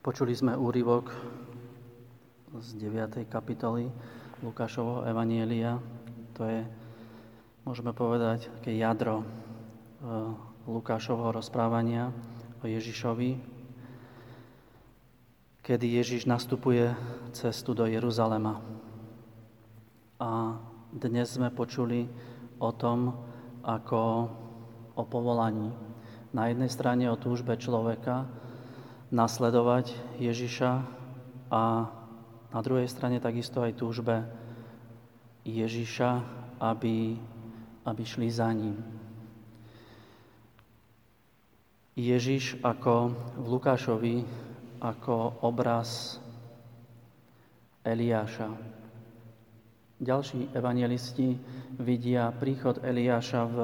[0.00, 1.12] Počuli sme úryvok
[2.56, 3.20] z 9.
[3.28, 3.84] kapitoly
[4.40, 5.76] Lukášovho Evanielia.
[6.40, 6.64] To je,
[7.68, 9.24] môžeme povedať, také jadro e,
[10.72, 12.16] Lukášovho rozprávania
[12.58, 13.44] o Ježišovi,
[15.68, 16.96] kedy Ježiš nastupuje
[17.36, 18.56] cestu do Jeruzalema.
[20.16, 20.56] A
[20.96, 22.08] dnes sme počuli
[22.56, 23.20] o tom,
[23.60, 24.32] ako
[24.96, 25.76] o povolaní.
[26.32, 28.39] Na jednej strane o túžbe človeka,
[29.10, 29.92] nasledovať
[30.22, 30.70] Ježiša
[31.50, 31.62] a
[32.50, 34.22] na druhej strane takisto aj túžbe
[35.46, 36.10] Ježiša,
[36.62, 37.18] aby,
[37.86, 38.78] aby šli za ním.
[41.98, 44.16] Ježiš ako v Lukášovi,
[44.80, 46.16] ako obraz
[47.84, 48.48] Eliáša.
[50.00, 51.36] Ďalší evangelisti
[51.76, 53.58] vidia príchod Eliáša v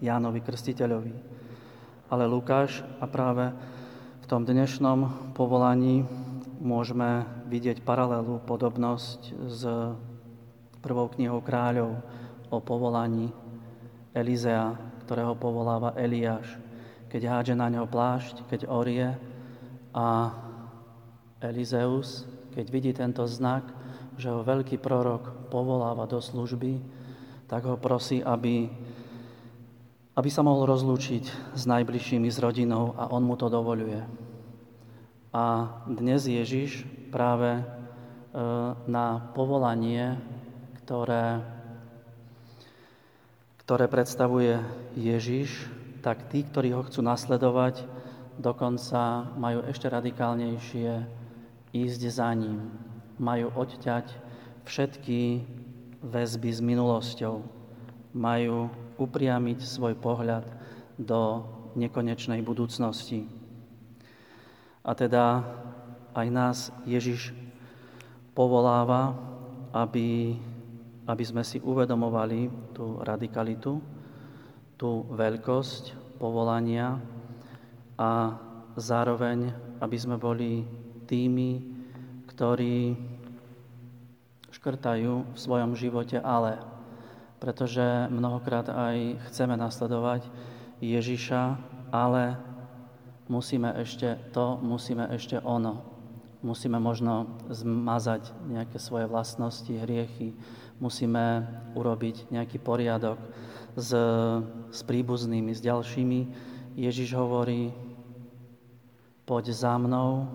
[0.00, 1.14] Jánovi Krstiteľovi.
[2.08, 3.52] Ale Lukáš a práve
[4.32, 6.08] tom dnešnom povolaní
[6.56, 9.60] môžeme vidieť paralelu, podobnosť s
[10.80, 12.00] prvou knihou kráľov
[12.48, 13.28] o povolaní
[14.16, 14.72] Elizea,
[15.04, 16.48] ktorého povoláva Eliáš,
[17.12, 19.12] keď hádže na ňo plášť, keď orie
[19.92, 20.32] a
[21.44, 22.24] Elizeus,
[22.56, 23.68] keď vidí tento znak,
[24.16, 26.80] že ho veľký prorok povoláva do služby,
[27.52, 28.72] tak ho prosí, aby,
[30.16, 34.31] aby sa mohol rozlúčiť s najbližšími, s rodinou a on mu to dovoluje.
[35.32, 37.64] A dnes Ježiš práve e,
[38.84, 40.20] na povolanie,
[40.84, 41.40] ktoré,
[43.64, 44.60] ktoré predstavuje
[44.92, 45.72] Ježiš,
[46.04, 47.88] tak tí, ktorí ho chcú nasledovať,
[48.36, 51.00] dokonca majú ešte radikálnejšie
[51.72, 52.68] ísť za ním.
[53.16, 54.12] Majú odťať
[54.68, 55.48] všetky
[56.04, 57.40] väzby s minulosťou.
[58.12, 58.68] Majú
[59.00, 60.44] upriamiť svoj pohľad
[61.00, 63.41] do nekonečnej budúcnosti.
[64.82, 65.46] A teda
[66.12, 67.30] aj nás Ježiš
[68.34, 69.14] povoláva,
[69.72, 70.36] aby,
[71.06, 73.80] aby sme si uvedomovali tú radikalitu,
[74.76, 76.98] tú veľkosť povolania
[77.96, 78.36] a
[78.74, 80.66] zároveň, aby sme boli
[81.06, 81.62] tými,
[82.34, 82.96] ktorí
[84.50, 86.60] škrtajú v svojom živote ale.
[87.42, 90.26] Pretože mnohokrát aj chceme nasledovať
[90.78, 91.42] Ježiša,
[91.90, 92.38] ale
[93.32, 95.80] musíme ešte to, musíme ešte ono.
[96.44, 100.36] Musíme možno zmazať nejaké svoje vlastnosti, hriechy,
[100.82, 103.16] musíme urobiť nejaký poriadok
[103.78, 103.94] s,
[104.68, 106.20] s príbuznými, s ďalšími.
[106.76, 107.72] Ježiš hovorí,
[109.24, 110.28] poď za mnou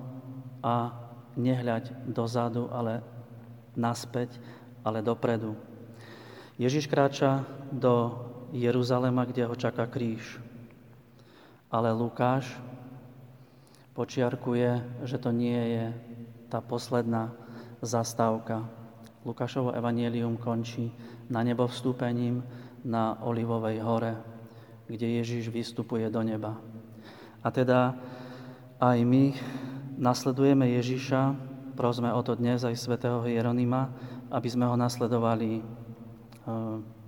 [0.64, 0.96] a
[1.38, 3.04] nehľaď dozadu, ale
[3.78, 4.42] naspäť,
[4.82, 5.54] ale dopredu.
[6.58, 8.16] Ježiš kráča do
[8.56, 10.40] Jeruzalema, kde ho čaká kríž.
[11.68, 12.48] Ale Lukáš
[13.98, 15.86] počiarkuje, že to nie je
[16.54, 17.34] tá posledná
[17.82, 18.70] zastávka.
[19.26, 20.94] Lukášovo evanielium končí
[21.34, 22.46] na nebo vstúpením
[22.86, 24.14] na Olivovej hore,
[24.86, 26.62] kde Ježiš vystupuje do neba.
[27.42, 27.98] A teda
[28.78, 29.34] aj my
[29.98, 31.34] nasledujeme Ježiša,
[31.74, 33.90] prosme o to dnes aj svätého Hieronima,
[34.30, 35.62] aby sme ho nasledovali e,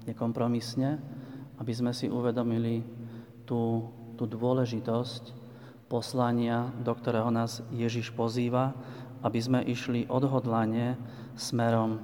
[0.09, 0.97] nekompromisne,
[1.61, 2.81] aby sme si uvedomili
[3.45, 3.85] tú,
[4.17, 5.38] tú dôležitosť
[5.89, 8.77] poslania, do ktorého nás Ježiš pozýva,
[9.25, 10.95] aby sme išli odhodlane
[11.35, 11.99] smerom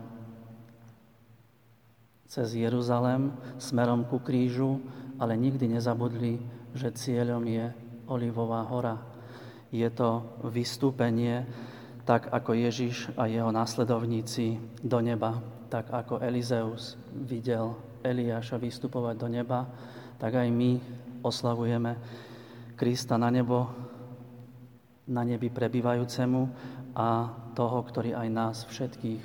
[2.25, 3.31] cez Jeruzalem,
[3.61, 4.83] smerom ku krížu,
[5.21, 6.41] ale nikdy nezabudli,
[6.75, 7.71] že cieľom je
[8.11, 8.99] Olivová hora.
[9.71, 11.47] Je to vystúpenie,
[12.03, 15.39] tak ako Ježiš a jeho následovníci do neba,
[15.71, 19.65] tak ako Elizeus videl Eliáša vystupovať do neba,
[20.19, 20.77] tak aj my
[21.23, 21.97] oslavujeme
[22.75, 23.71] Krista na nebo,
[25.07, 26.41] na nebi prebývajúcemu
[26.95, 29.23] a toho, ktorý aj nás všetkých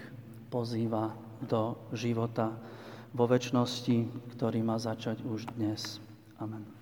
[0.50, 2.55] pozýva do života
[3.11, 5.99] vo väčšnosti, ktorý má začať už dnes.
[6.38, 6.80] Amen.